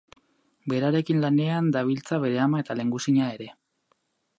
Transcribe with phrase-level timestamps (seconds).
[0.73, 3.55] Berarekin lanean dabiltza bere ama eta lehengusina ere.